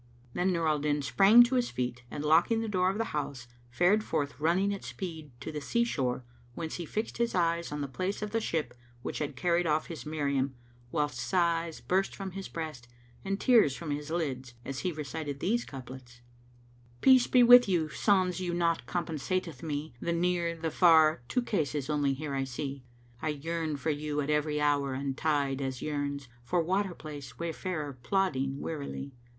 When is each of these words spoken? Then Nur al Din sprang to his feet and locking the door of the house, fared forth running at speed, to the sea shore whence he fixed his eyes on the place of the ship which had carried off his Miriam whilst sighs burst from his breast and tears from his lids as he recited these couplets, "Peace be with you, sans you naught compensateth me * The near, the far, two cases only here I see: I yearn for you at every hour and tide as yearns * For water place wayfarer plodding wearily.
Then 0.33 0.51
Nur 0.51 0.67
al 0.67 0.79
Din 0.79 1.03
sprang 1.03 1.43
to 1.43 1.53
his 1.53 1.69
feet 1.69 2.01
and 2.09 2.25
locking 2.25 2.61
the 2.61 2.67
door 2.67 2.89
of 2.89 2.97
the 2.97 3.13
house, 3.13 3.47
fared 3.69 4.03
forth 4.03 4.39
running 4.39 4.73
at 4.73 4.83
speed, 4.83 5.29
to 5.41 5.51
the 5.51 5.61
sea 5.61 5.83
shore 5.83 6.25
whence 6.55 6.77
he 6.77 6.87
fixed 6.87 7.19
his 7.19 7.35
eyes 7.35 7.71
on 7.71 7.81
the 7.81 7.87
place 7.87 8.23
of 8.23 8.31
the 8.31 8.41
ship 8.41 8.73
which 9.03 9.19
had 9.19 9.35
carried 9.35 9.67
off 9.67 9.85
his 9.85 10.03
Miriam 10.03 10.55
whilst 10.91 11.19
sighs 11.19 11.81
burst 11.81 12.15
from 12.15 12.31
his 12.31 12.47
breast 12.47 12.87
and 13.23 13.39
tears 13.39 13.75
from 13.75 13.91
his 13.91 14.09
lids 14.09 14.55
as 14.65 14.79
he 14.79 14.91
recited 14.91 15.39
these 15.39 15.65
couplets, 15.65 16.21
"Peace 17.01 17.27
be 17.27 17.43
with 17.43 17.69
you, 17.69 17.87
sans 17.89 18.39
you 18.39 18.55
naught 18.55 18.87
compensateth 18.87 19.61
me 19.61 19.93
* 19.97 20.01
The 20.01 20.13
near, 20.13 20.57
the 20.57 20.71
far, 20.71 21.21
two 21.27 21.43
cases 21.43 21.91
only 21.91 22.15
here 22.15 22.33
I 22.33 22.43
see: 22.45 22.83
I 23.21 23.29
yearn 23.29 23.77
for 23.77 23.91
you 23.91 24.19
at 24.19 24.31
every 24.31 24.59
hour 24.59 24.95
and 24.95 25.15
tide 25.15 25.61
as 25.61 25.83
yearns 25.83 26.27
* 26.37 26.43
For 26.43 26.59
water 26.63 26.95
place 26.95 27.37
wayfarer 27.37 27.99
plodding 28.01 28.59
wearily. 28.59 29.13